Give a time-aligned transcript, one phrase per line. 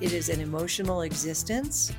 [0.00, 1.92] it is an emotional existence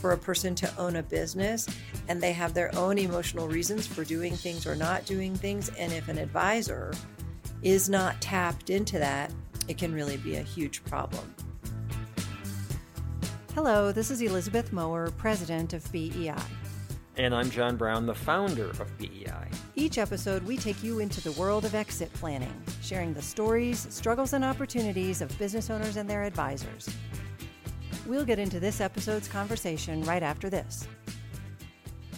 [0.00, 1.66] for a person to own a business
[2.08, 5.70] and they have their own emotional reasons for doing things or not doing things.
[5.78, 6.92] And if an advisor
[7.62, 9.32] is not tapped into that,
[9.68, 11.34] it can really be a huge problem.
[13.54, 16.34] Hello, this is Elizabeth Mower, president of BEI.
[17.16, 19.48] And I'm John Brown, the founder of BEI.
[19.74, 24.32] Each episode, we take you into the world of exit planning, sharing the stories, struggles,
[24.32, 26.88] and opportunities of business owners and their advisors.
[28.12, 30.86] We'll get into this episode's conversation right after this.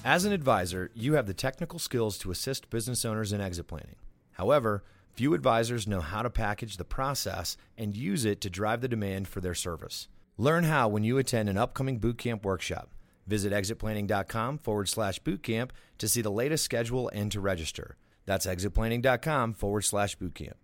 [0.05, 3.95] As an advisor, you have the technical skills to assist business owners in exit planning.
[4.33, 8.89] However, few advisors know how to package the process and use it to drive the
[8.89, 10.09] demand for their service.
[10.37, 12.91] Learn how when you attend an upcoming bootcamp workshop.
[13.29, 17.97] Visit exitplanning.com forward slash bootcamp to see the latest schedule and to register.
[18.27, 20.55] That's exitplanning.com forward slash bootcamp.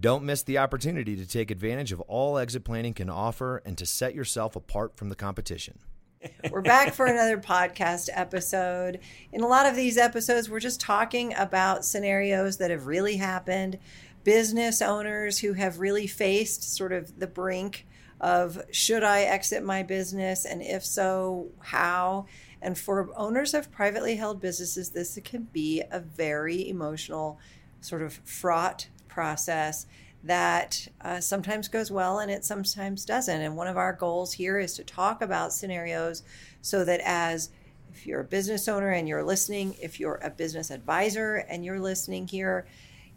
[0.00, 3.86] Don't miss the opportunity to take advantage of all exit planning can offer and to
[3.86, 5.80] set yourself apart from the competition.
[6.52, 9.00] We're back for another podcast episode.
[9.32, 13.78] In a lot of these episodes, we're just talking about scenarios that have really happened,
[14.22, 17.84] business owners who have really faced sort of the brink
[18.20, 20.44] of should I exit my business?
[20.44, 22.26] And if so, how?
[22.62, 27.40] And for owners of privately held businesses, this can be a very emotional,
[27.80, 29.84] sort of fraught process
[30.22, 33.40] that uh, sometimes goes well and it sometimes doesn't.
[33.40, 36.22] And one of our goals here is to talk about scenarios
[36.62, 37.50] so that as
[37.92, 41.80] if you're a business owner and you're listening, if you're a business advisor and you're
[41.80, 42.64] listening here,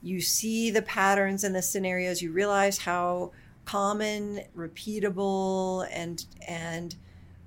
[0.01, 3.31] you see the patterns and the scenarios, you realize how
[3.65, 6.95] common, repeatable, and and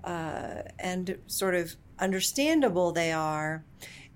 [0.04, 3.64] uh, and sort of understandable they are,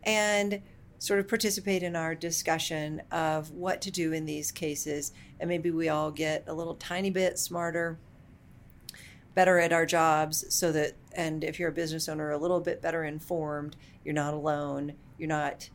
[0.04, 0.62] and
[0.98, 5.70] sort of participate in our discussion of what to do in these cases, and maybe
[5.70, 7.98] we all get a little tiny bit smarter,
[9.34, 12.82] better at our jobs, so that and if you're a business owner, a little bit
[12.82, 15.68] better informed, you're not alone, you're not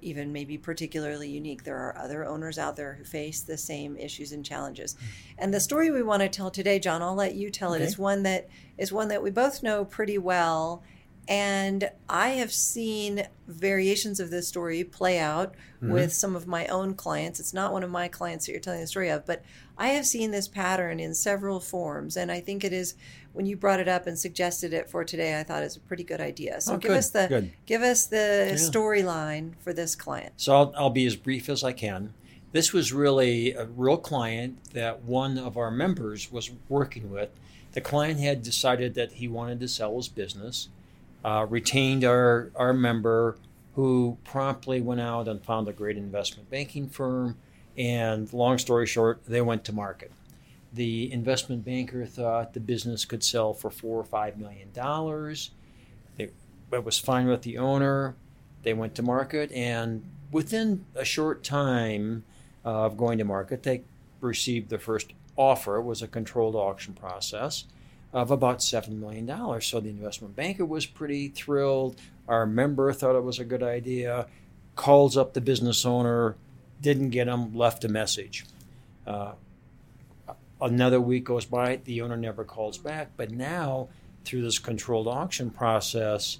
[0.00, 1.64] even maybe particularly unique.
[1.64, 4.94] There are other owners out there who face the same issues and challenges.
[4.94, 4.98] Mm.
[5.38, 7.82] And the story we want to tell today, John, I'll let you tell okay.
[7.82, 7.86] it.
[7.86, 10.82] Is one that is one that we both know pretty well.
[11.28, 15.92] And I have seen variations of this story play out mm-hmm.
[15.92, 17.38] with some of my own clients.
[17.38, 19.44] It's not one of my clients that you're telling the story of, but
[19.76, 22.16] I have seen this pattern in several forms.
[22.16, 22.94] And I think it is
[23.34, 26.02] when you brought it up and suggested it for today, I thought it's a pretty
[26.02, 26.62] good idea.
[26.62, 27.52] So oh, give good, us the good.
[27.66, 28.54] give us the yeah.
[28.54, 30.32] storyline for this client.
[30.38, 32.14] So I'll, I'll be as brief as I can.
[32.52, 37.28] This was really a real client that one of our members was working with.
[37.72, 40.70] The client had decided that he wanted to sell his business
[41.24, 43.36] uh, retained our, our member
[43.74, 47.36] who promptly went out and found a great investment banking firm.
[47.76, 50.10] And long story short, they went to market.
[50.72, 55.50] The investment banker thought the business could sell for four or five million dollars.
[56.18, 56.34] It
[56.70, 58.16] was fine with the owner.
[58.64, 62.24] They went to market, and within a short time
[62.64, 63.82] of going to market, they
[64.20, 65.76] received the first offer.
[65.76, 67.64] It was a controlled auction process
[68.12, 69.26] of about $7 million.
[69.60, 71.96] So the investment banker was pretty thrilled.
[72.26, 74.26] Our member thought it was a good idea,
[74.76, 76.36] calls up the business owner,
[76.80, 78.44] didn't get him, left a message.
[79.06, 79.32] Uh,
[80.60, 83.10] another week goes by, the owner never calls back.
[83.16, 83.88] But now,
[84.24, 86.38] through this controlled auction process,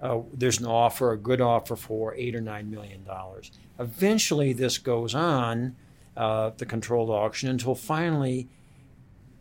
[0.00, 3.50] uh, there's an offer, a good offer for eight or nine million dollars.
[3.78, 5.76] Eventually, this goes on,
[6.16, 8.48] uh, the controlled auction, until finally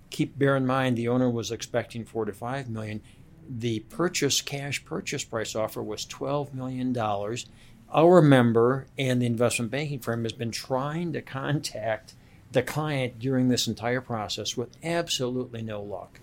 [0.10, 3.02] keep bear in mind the owner was expecting four to five million.
[3.50, 7.46] The purchase cash purchase price offer was twelve million dollars.
[7.94, 12.14] Our member and the investment banking firm has been trying to contact
[12.52, 16.20] the client during this entire process with absolutely no luck.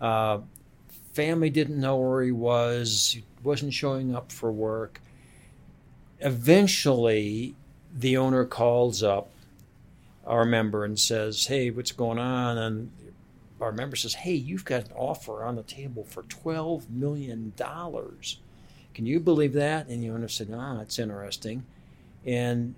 [0.00, 0.40] Uh,
[1.12, 5.00] family didn't know where he was, he wasn't showing up for work.
[6.20, 7.54] Eventually,
[7.94, 9.30] the owner calls up
[10.26, 12.58] our member and says, Hey, what's going on?
[12.58, 12.90] And
[13.60, 18.38] our member says, "Hey, you've got an offer on the table for twelve million dollars.
[18.94, 21.64] Can you believe that?" And the owner said, "Ah, that's interesting."
[22.24, 22.74] And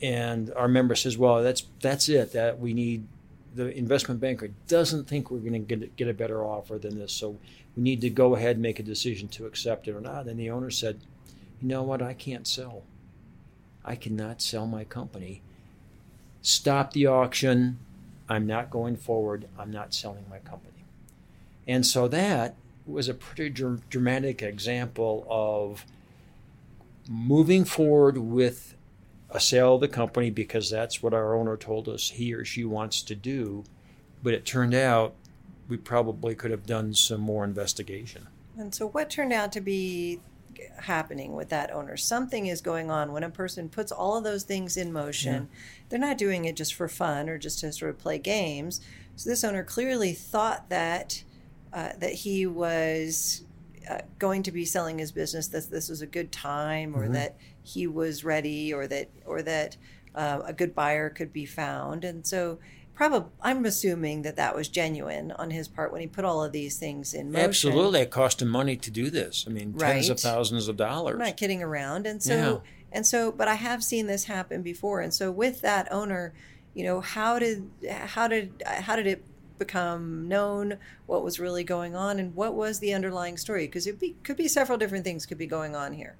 [0.00, 2.32] and our member says, "Well, that's that's it.
[2.32, 3.06] That we need."
[3.54, 7.38] The investment banker doesn't think we're going to get a better offer than this, so
[7.74, 10.26] we need to go ahead and make a decision to accept it or not.
[10.26, 11.00] And the owner said,
[11.60, 12.02] "You know what?
[12.02, 12.82] I can't sell.
[13.84, 15.40] I cannot sell my company.
[16.42, 17.78] Stop the auction
[18.28, 19.48] I'm not going forward.
[19.58, 20.84] I'm not selling my company.
[21.66, 25.84] And so that was a pretty dr- dramatic example of
[27.08, 28.74] moving forward with
[29.30, 32.64] a sale of the company because that's what our owner told us he or she
[32.64, 33.64] wants to do.
[34.22, 35.14] But it turned out
[35.68, 38.26] we probably could have done some more investigation.
[38.56, 40.20] And so, what turned out to be
[40.78, 41.96] happening with that owner?
[41.96, 45.48] Something is going on when a person puts all of those things in motion.
[45.50, 45.58] Yeah.
[45.88, 48.80] They're not doing it just for fun or just to sort of play games.
[49.16, 51.22] So, this owner clearly thought that
[51.72, 53.42] uh, that he was
[53.88, 57.14] uh, going to be selling his business that this was a good time or mm-hmm.
[57.14, 59.76] that he was ready or that or that
[60.14, 62.58] uh, a good buyer could be found and so
[62.98, 66.50] probably i'm assuming that that was genuine on his part when he put all of
[66.50, 67.48] these things in motion.
[67.48, 68.00] Absolutely.
[68.00, 69.44] It cost him money to do this.
[69.46, 69.92] I mean right.
[69.92, 71.12] tens of thousands of dollars.
[71.12, 72.08] I'm not kidding around.
[72.08, 72.70] And so yeah.
[72.92, 75.00] and so but i have seen this happen before.
[75.00, 76.34] And so with that owner
[76.74, 79.24] you know how did how did how did it
[79.60, 83.66] become known what was really going on and what was the underlying story?
[83.66, 86.16] Because it be, could be several different things could be going on here.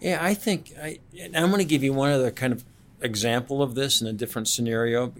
[0.00, 1.00] Yeah i think I,
[1.34, 2.64] i'm going to give you one other kind of
[3.06, 5.12] example of this in a different scenario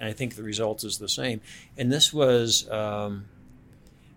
[0.00, 1.40] i think the result is the same
[1.76, 3.26] and this was um,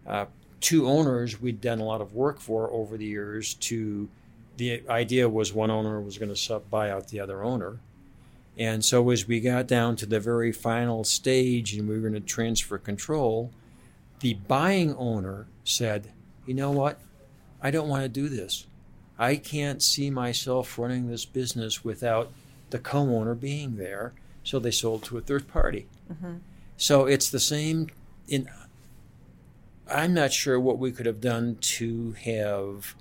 [0.08, 0.26] uh,
[0.62, 4.08] two owners we'd done a lot of work for over the years to
[4.56, 7.80] the idea was one owner was going to buy out the other owner
[8.58, 12.14] and so as we got down to the very final stage and we were going
[12.14, 13.52] to transfer control,
[14.20, 16.12] the buying owner said,
[16.48, 17.00] You know what?
[17.62, 18.66] I don't want to do this.
[19.20, 22.32] I can't see myself running this business without
[22.70, 24.14] the co owner being there.
[24.44, 25.88] So they sold to a third party.
[26.12, 26.38] Mm-hmm.
[26.78, 27.90] So it's the same
[28.28, 28.50] in.
[29.90, 32.96] I'm not sure what we could have done to have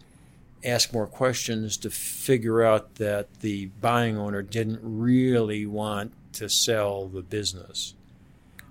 [0.64, 7.06] ask more questions to figure out that the buying owner didn't really want to sell
[7.06, 7.94] the business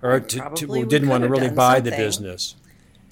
[0.02, 1.92] or to, to didn't want to really buy something.
[1.92, 2.56] the business.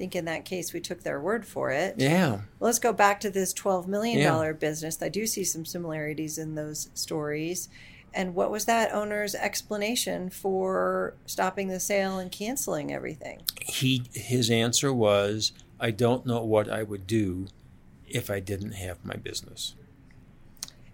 [0.04, 1.96] Think in that case we took their word for it.
[1.98, 2.32] Yeah.
[2.32, 4.52] Well, let's go back to this $12 million yeah.
[4.52, 5.02] business.
[5.02, 7.70] I do see some similarities in those stories.
[8.14, 13.44] And what was that owner's explanation for stopping the sale and canceling everything?
[13.62, 17.48] He his answer was, "I don't know what I would do
[18.10, 19.74] if I didn't have my business.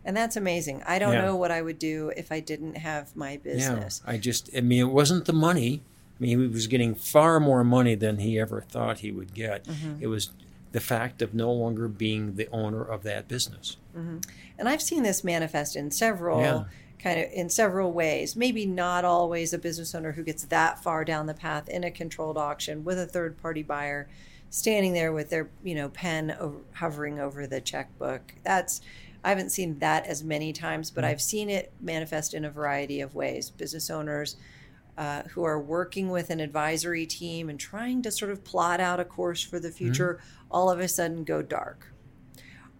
[0.05, 0.83] And that's amazing.
[0.87, 1.25] I don't yeah.
[1.25, 4.01] know what I would do if I didn't have my business.
[4.05, 5.81] Yeah, I just, I mean, it wasn't the money.
[6.19, 9.63] I mean, he was getting far more money than he ever thought he would get.
[9.63, 10.01] Mm-hmm.
[10.01, 10.31] It was
[10.71, 13.77] the fact of no longer being the owner of that business.
[13.97, 14.19] Mm-hmm.
[14.57, 16.63] And I've seen this manifest in several yeah.
[17.01, 18.35] kind of in several ways.
[18.35, 21.91] Maybe not always a business owner who gets that far down the path in a
[21.91, 24.09] controlled auction with a third party buyer
[24.49, 28.33] standing there with their you know pen over, hovering over the checkbook.
[28.43, 28.81] That's
[29.23, 31.11] I haven't seen that as many times, but mm-hmm.
[31.11, 33.49] I've seen it manifest in a variety of ways.
[33.49, 34.35] Business owners
[34.99, 38.99] uh, who are working with an advisory team and trying to sort of plot out
[38.99, 40.47] a course for the future, mm-hmm.
[40.51, 41.87] all of a sudden go dark.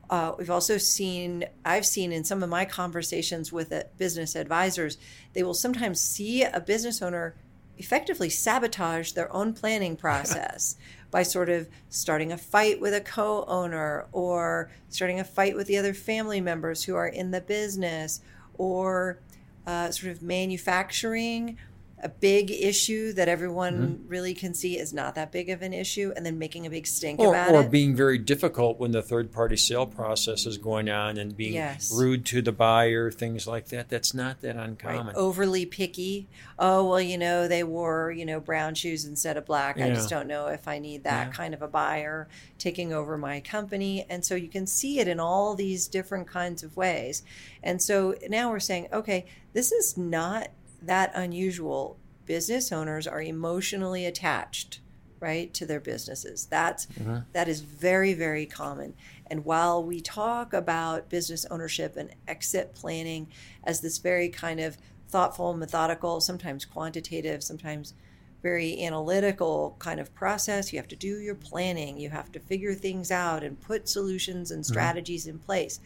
[0.10, 4.98] Uh, we've also seen, I've seen in some of my conversations with uh, business advisors,
[5.32, 7.36] they will sometimes see a business owner
[7.78, 10.76] effectively sabotage their own planning process
[11.12, 15.68] by sort of starting a fight with a co owner or starting a fight with
[15.68, 18.20] the other family members who are in the business
[18.58, 19.22] or
[19.66, 21.58] uh, sort of manufacturing
[22.02, 24.08] a big issue that everyone mm-hmm.
[24.08, 26.88] really can see is not that big of an issue and then making a big
[26.88, 27.66] stink or, about or it.
[27.66, 31.54] Or being very difficult when the third party sale process is going on and being
[31.54, 31.92] yes.
[31.94, 33.90] rude to the buyer, things like that.
[33.90, 35.08] That's not that uncommon.
[35.08, 35.16] Right.
[35.16, 36.28] Overly picky.
[36.58, 39.78] Oh, well, you know, they wore, you know, brown shoes instead of black.
[39.78, 39.88] Yeah.
[39.88, 41.34] I just don't know if I need that yeah.
[41.34, 44.06] kind of a buyer taking over my company.
[44.10, 47.24] And so you can see it in all these different kinds of ways.
[47.62, 50.50] And so now we're saying, okay, this is not
[50.82, 51.98] that unusual.
[52.26, 54.82] Business owners are emotionally attached,
[55.20, 56.46] right, to their businesses.
[56.46, 57.20] That's mm-hmm.
[57.34, 58.94] that is very very common.
[59.28, 63.28] And while we talk about business ownership and exit planning
[63.64, 67.94] as this very kind of thoughtful, methodical, sometimes quantitative, sometimes
[68.42, 70.72] very analytical kind of process.
[70.72, 74.52] You have to do your planning, you have to figure things out and put solutions
[74.52, 74.72] and mm-hmm.
[74.72, 75.38] strategies mm-hmm.
[75.38, 75.80] in place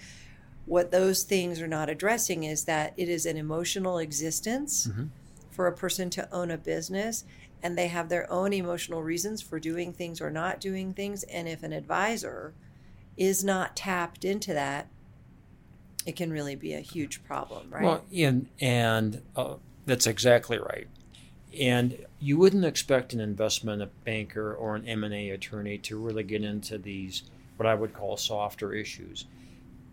[0.66, 5.06] what those things are not addressing is that it is an emotional existence mm-hmm.
[5.52, 7.26] for a person to own a business
[7.62, 11.48] and they have their own emotional reasons for doing things or not doing things and
[11.48, 12.54] if an advisor
[13.18, 14.88] is not tapped into that
[16.06, 17.84] it can really be a huge problem right?
[17.84, 19.56] Well and and uh,
[19.86, 20.88] that's exactly right.
[21.60, 26.78] And you wouldn't expect an investment banker or an m&a attorney to really get into
[26.78, 27.24] these
[27.58, 29.26] what i would call softer issues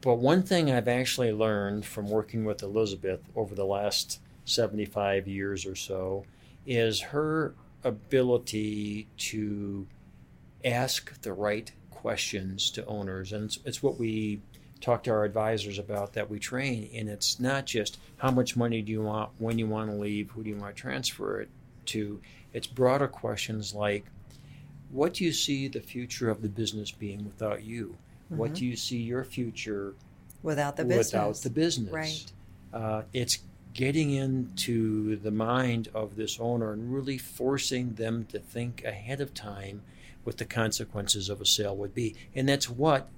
[0.01, 5.67] but one thing I've actually learned from working with Elizabeth over the last 75 years
[5.67, 6.25] or so
[6.67, 7.55] is her
[7.85, 9.87] ability to
[10.65, 13.33] ask the right questions to owners.
[13.33, 14.41] And it's, it's, what we
[14.81, 16.91] talk to our advisors about that we train.
[16.95, 20.31] And it's not just how much money do you want, when you want to leave,
[20.31, 21.49] who do you want to transfer it
[21.87, 22.21] to.
[22.53, 24.05] It's broader questions like
[24.91, 27.97] what do you see the future of the business being without you?
[28.31, 28.57] What Mhm.
[28.57, 29.95] do you see your future
[30.43, 31.13] without the business.
[31.13, 31.93] without the business?
[31.93, 32.33] Right.
[32.73, 33.39] Uh, it's
[33.75, 39.35] getting into the mind of this owner and really forcing them to think ahead of
[39.35, 39.83] time
[40.25, 43.09] what the consequences of a sale would be, and that's what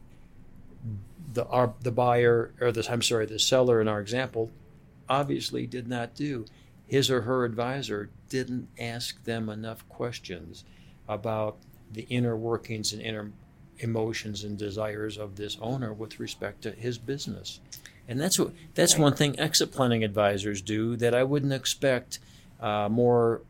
[1.34, 4.50] the our, the buyer or the I'm sorry the seller in our example
[5.08, 6.44] obviously did not do.
[6.86, 10.64] His or her advisor didn't ask them enough questions
[11.08, 11.56] about
[11.92, 13.32] the inner workings and inner
[13.82, 17.60] emotions and desires of this owner with respect to his business.
[18.08, 22.18] And that's what that's one thing exit planning advisors do that I wouldn't expect
[22.60, 23.42] uh, more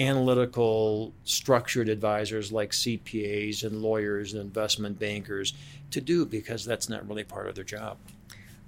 [0.00, 5.54] analytical, structured advisors like CPAs and lawyers and investment bankers
[5.92, 7.98] to do because that's not really part of their job.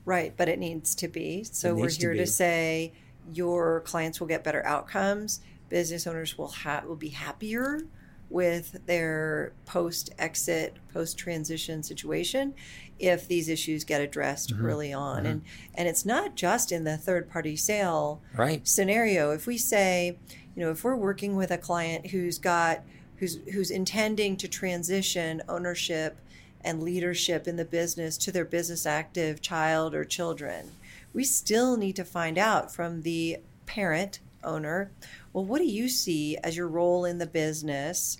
[0.04, 1.42] Right, but it needs to be.
[1.42, 2.92] So we're needs to here to, say
[3.32, 5.40] your clients will get better outcomes.
[5.68, 7.82] Business owners will ha- will be happier
[8.28, 12.54] with their post exit, post transition situation
[12.98, 14.62] if these issues get addressed Mhm.
[14.64, 15.24] early on.
[15.24, 15.30] Mhm.
[15.30, 15.42] And
[15.74, 18.66] and it's not just in the third party sale Right.
[18.66, 20.16] scenario if we say
[20.54, 22.82] you know if we're working with a client who's got
[23.18, 26.16] who's who's intending to transition ownership
[26.62, 30.70] and leadership in the business to their business active child or children
[31.12, 34.90] we still need to find out from the parent owner
[35.36, 38.16] well what do you see as your role in the business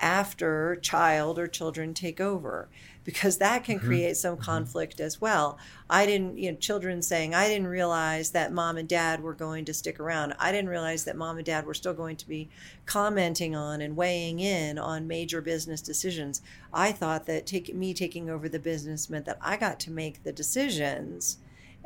[0.00, 2.66] after child or children take over?
[3.04, 3.84] Because that can Mhm.
[3.84, 5.58] create some conflict as well.
[5.90, 9.66] I didn't you know children saying i didn't realize that mom and dad were going
[9.66, 10.32] to stick around.
[10.38, 12.48] I didn't realize that mom and dad were still going to be
[12.86, 16.40] commenting on and weighing in on major business decisions.
[16.72, 20.22] I thought that take, me taking over the business meant that i got to make
[20.22, 21.36] the decisions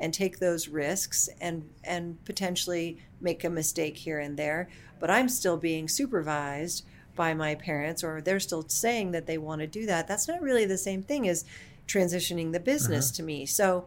[0.00, 4.68] and take those risks and and potentially make a mistake here and there.
[4.98, 9.60] But i'm still being supervised by my parents or they're still saying that they want
[9.60, 10.08] to do that.
[10.08, 11.44] That's not really the same thing as
[11.86, 13.16] transitioning the business uh-huh.
[13.16, 13.46] to me.
[13.46, 13.86] So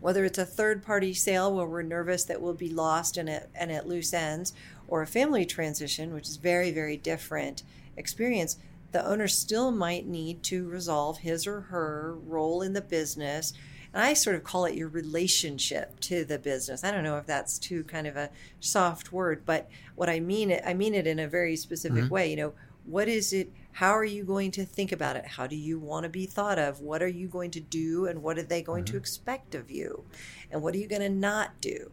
[0.00, 3.48] whether it's a third party sale where we're nervous that we'll be lost and at,
[3.54, 4.52] and at loose ends
[4.86, 7.62] or a family transition which is very very different
[7.96, 8.58] experience
[8.92, 13.52] the owner still might need to resolve his or her role in the business
[13.92, 16.84] and i sort of call it your relationship to the business.
[16.84, 18.30] I don't know if that's too kind of a
[18.60, 22.10] soft word but what i mean it i mean it in a very specific Mhm.
[22.10, 22.30] way.
[22.30, 22.54] You know
[22.84, 25.24] what is it how are you going to think about it?
[25.24, 26.80] How do you want to be thought of?
[26.80, 28.06] What are you going to do?
[28.06, 28.98] And what are they going to Mhm.
[28.98, 30.04] expect of you?
[30.50, 31.92] And what are you going to not do?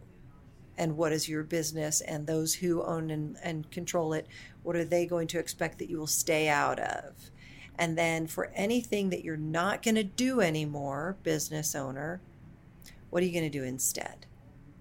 [0.76, 4.26] And what is your business and those who own and, and control it
[4.64, 7.30] what are they going to expect that you will stay out of
[7.78, 12.20] and then for anything that you're not going to do anymore business owner
[13.10, 14.26] what are you going to do instead?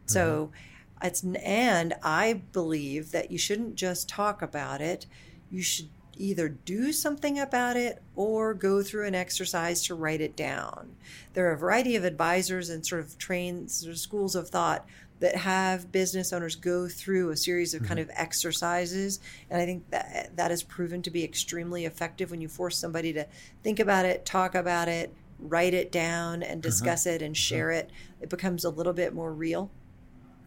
[0.07, 0.51] So
[0.99, 1.07] mm-hmm.
[1.07, 5.05] it's and i believe that you shouldn't just talk about it.
[5.49, 10.35] You should either do something about it or go through an exercise to write it
[10.35, 10.95] down.
[11.33, 14.85] There are a variety of advisors and sort of trains or schools of thought
[15.19, 18.09] that have business owners go through a series of kind mm-hmm.
[18.09, 19.19] of exercises
[19.49, 23.13] and i think that that has proven to be extremely effective when you force somebody
[23.13, 23.25] to
[23.63, 26.69] think about it talk about it write it down and mm-hmm.
[26.69, 27.41] discuss it and mm-hmm.
[27.41, 27.89] share it
[28.21, 29.71] it becomes a little bit more real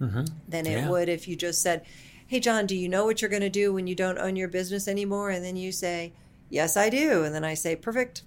[0.00, 0.26] Mm-hmm.
[0.46, 0.88] than it Yeah.
[0.90, 1.84] would if you just said
[2.28, 4.46] hey john do you know what you're going to do when you don't own your
[4.46, 6.12] business anymore and then you say
[6.50, 8.22] yes i do and then i say perfect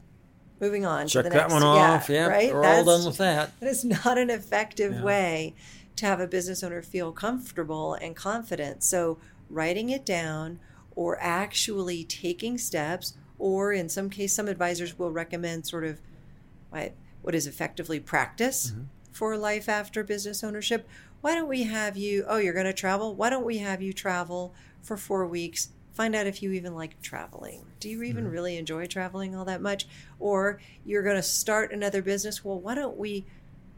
[0.60, 2.10] moving on Check to the that next one yeah, off.
[2.10, 3.52] Yeah, right we're all done with that.
[3.60, 5.04] that is not an effective Yeah.
[5.04, 5.56] way
[6.02, 8.84] to have a business owner feel comfortable and confident.
[8.84, 10.60] So, writing it down
[10.96, 16.02] or actually taking steps, or in some case, some advisors will recommend sort of
[16.70, 18.88] what, is effectively practice Mhm.
[19.12, 20.88] for life after business ownership.
[21.22, 22.26] Why don't we have you?
[22.28, 23.16] Oh, you're going to travel?
[23.16, 25.70] Why don't we have you travel for four weeks?
[25.92, 27.66] Find out if you even like traveling.
[27.80, 28.32] Do you even Mhm.
[28.32, 29.88] really enjoy traveling all that much?
[30.20, 32.44] Or you're going to start another business?
[32.44, 33.28] Well, why don't we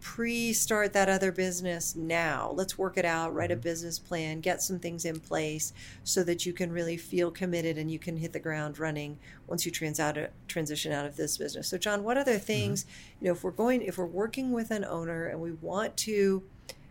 [0.04, 2.52] pre start that other business now?
[2.54, 3.62] Let's work it out, write a Mhm.
[3.62, 5.72] business plan, get some things in place
[6.04, 9.18] so that you can really feel committed and you can hit the ground running
[9.48, 10.18] once you trans out,
[10.50, 11.70] transition out of this business.
[11.70, 12.86] So, John, what other things,
[13.22, 16.44] you know, if we're going, if we're working with an owner and we want to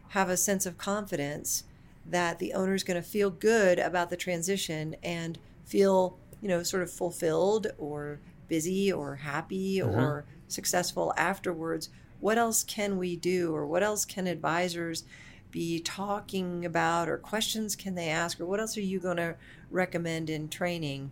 [0.08, 1.64] have a sense of confidence
[2.06, 6.62] that the owner is going to feel good about the transition and feel, you know,
[6.62, 9.94] sort of fulfilled or busy or happy Mhm.
[9.94, 11.90] or successful afterwards,
[12.22, 15.04] what else can we do or what else can advisors
[15.50, 19.34] be talking about or questions can they ask or what else are you going to
[19.70, 21.10] recommend in training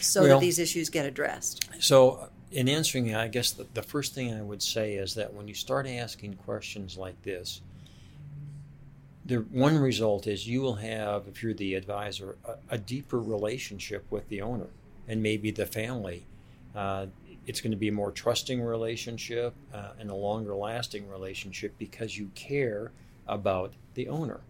[0.00, 1.68] so Well- that these issues get addressed?
[1.78, 5.48] So, in answering, I guess the, the first thing I would say is that when
[5.48, 7.60] you start asking questions like this,
[9.24, 14.04] the one result is you will have, if you're the advisor, a, a deeper relationship
[14.10, 14.68] with the owner.
[15.08, 16.26] and maybe the family.
[16.74, 17.06] Uh,
[17.46, 22.18] it's going to be a more trusting relationship uh, and a longer lasting relationship because
[22.18, 22.90] you care
[23.26, 24.40] about the owner.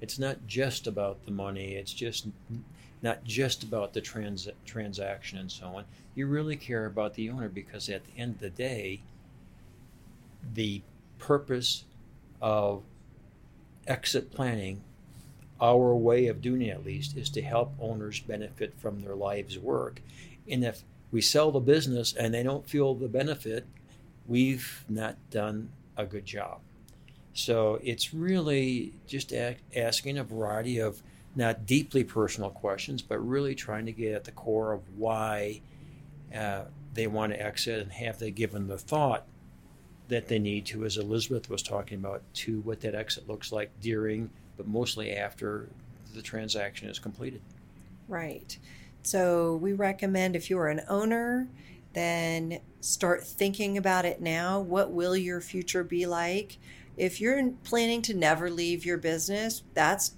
[0.00, 2.26] It's not just about the money, it's just
[3.02, 5.84] not just about the trans- transaction and so on.
[6.14, 9.00] You really care about the owner because at the end of the day,
[10.54, 10.82] the
[11.18, 11.84] purpose
[12.40, 12.82] of
[13.86, 14.82] exit planning,
[15.60, 19.58] our way of doing it at least, is to help owners benefit from their lives'
[19.58, 20.02] work.
[20.48, 23.66] And if we sell the business and they don't feel the benefit,
[24.26, 26.60] we've not done a good job.
[27.34, 31.02] So it's really just a- asking a variety of
[31.36, 35.60] not deeply personal questions, but really trying to get at the core of why
[36.34, 39.26] uh, they want to exit and have they given the thought
[40.08, 43.70] that they need to, as Elizabeth was talking about, to what that exit looks like
[43.80, 45.68] during, but mostly after
[46.14, 47.40] the transaction is completed.
[48.06, 48.56] Right.
[49.04, 51.48] So we recommend if you're an owner,
[51.92, 54.60] then start thinking about it now.
[54.60, 56.58] What will your future be like?
[56.96, 60.14] If you're planning to never leave your business, that's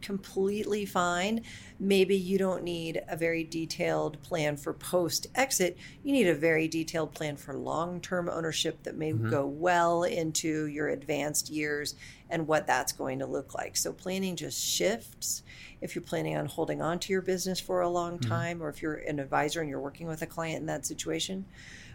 [0.00, 1.42] completely fine.
[1.78, 5.76] Maybe you don't need a very detailed plan for post exit.
[6.02, 9.30] You need a very detailed plan for long term ownership that may mm-hmm.
[9.30, 11.94] go well into your advanced years
[12.30, 13.76] and what that's going to look like.
[13.76, 15.42] So, planning just shifts.
[15.80, 18.30] If you're planning on holding on to your business for a long mm-hmm.
[18.30, 21.44] time, or if you're an advisor and you're working with a client in that situation,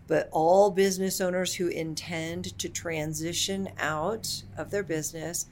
[0.08, 5.48] but all business owners who intend to transition out of their business,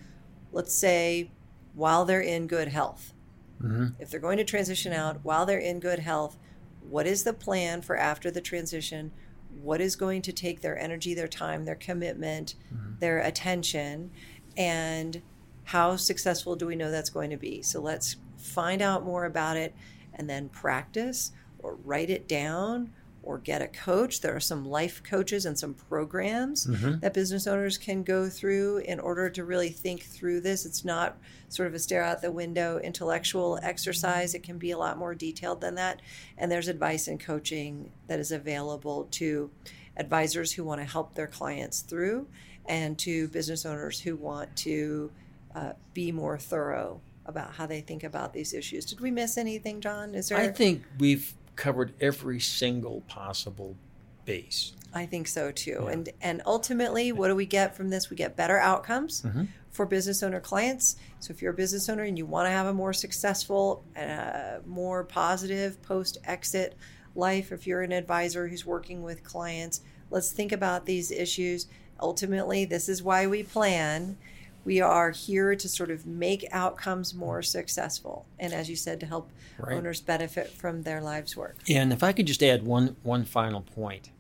[0.52, 1.32] let's say
[1.80, 3.14] while they're in good health.
[3.64, 3.88] Mm-hmm.
[4.00, 6.38] If they're going to transition out while they're in good health,
[6.82, 9.12] what is the plan for after the transition?
[9.62, 13.00] What is going to take their energy, their time, their commitment, mm-hmm.
[13.00, 14.12] their attention,
[14.58, 15.22] and
[15.64, 17.62] how successful do we know that's going to be?
[17.62, 19.74] So let's find out more about it
[20.14, 22.92] and then practice or write it down
[23.30, 24.22] or get a coach.
[24.22, 26.98] There are some life coaches and some programs mm-hmm.
[27.02, 30.66] that business owners can go through in order to really think through this.
[30.66, 31.16] It's not
[31.48, 35.14] sort of a stare out the window intellectual exercise, it can be a lot more
[35.14, 36.02] detailed than that.
[36.40, 39.52] And there's advice and coaching that is available to
[39.96, 42.28] advisors who want to help their clients through
[42.66, 45.12] and to business owners who want to
[45.54, 48.86] uh, be more thorough about how they think about these issues.
[48.86, 50.16] Did we miss anything, John?
[50.16, 50.40] Is there?
[50.40, 53.76] I think we've covered every single possible
[54.26, 54.74] base.
[54.94, 55.82] I think so too.
[55.84, 55.92] Yeah.
[55.92, 58.10] And and ultimately, what do we get from this?
[58.10, 59.44] We get better outcomes mm-hmm.
[59.70, 60.96] for business owner clients.
[61.20, 64.60] So if you're a business owner and you want to have a more successful, uh,
[64.66, 66.76] more positive post exit
[67.14, 71.68] life, if you're an advisor who's working with clients, let's think about these issues.
[72.00, 74.18] Ultimately, this is why we plan
[74.66, 79.06] we are here to sort of make outcomes more successful and as you said to
[79.06, 79.76] help right.
[79.76, 81.58] owners benefit from their lives work.
[81.70, 84.12] And if i could just add one one final point.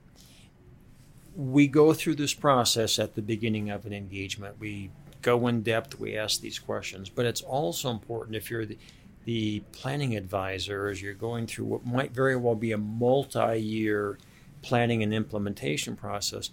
[1.36, 4.60] We go through this process at the beginning of an engagement.
[4.60, 4.89] We
[5.21, 8.78] go in depth we ask these questions but it's also important if you're the,
[9.25, 14.17] the planning advisor as you're going through what might very well be a multi-year
[14.62, 16.52] planning and implementation process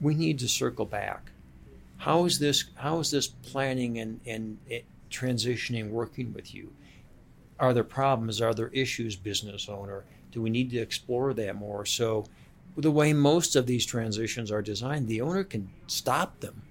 [0.00, 1.31] we need to circle back
[2.02, 4.58] how is this how is this planning and and
[5.08, 6.72] transitioning working with you?
[7.60, 8.40] Are there problems?
[8.40, 10.04] Are there issues, business owner?
[10.32, 11.86] Do we need to explore that more?
[11.86, 12.24] So,
[12.76, 16.62] the way most of these transitions are designed, the owner can stop them.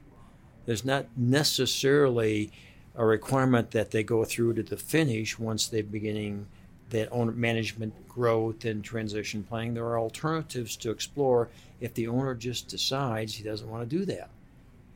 [0.65, 2.51] There's not necessarily
[2.95, 6.47] a requirement that they go through to the finish once they're beginning
[6.89, 9.75] that owner management growth and transition planning.
[9.75, 11.47] There are alternatives to explore
[11.79, 14.29] if the owner just decides he doesn't want to do that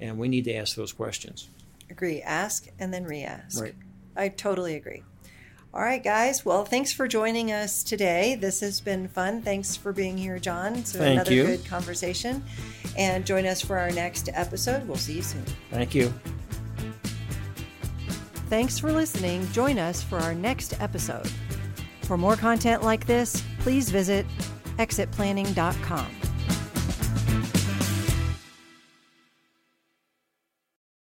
[0.05, 1.49] and we need to ask those questions.
[1.89, 2.21] Agree.
[2.21, 3.61] Ask and then re-ask.
[3.61, 3.75] Right.
[4.15, 5.03] I totally agree.
[5.73, 6.45] All right, guys.
[6.45, 8.35] Well, thanks for joining us today.
[8.35, 9.41] This has been fun.
[9.41, 10.85] Thanks for being here, John.
[10.85, 11.43] So Thank another you.
[11.43, 12.43] good conversation.
[12.97, 14.87] And join us for our next episode.
[14.87, 15.43] We'll see you soon.
[15.71, 16.13] Thank you.
[18.49, 19.45] Thanks for listening.
[19.51, 21.29] Join us for our next episode.
[22.03, 24.25] For more content like this, please visit
[24.77, 26.07] exitplanning.com.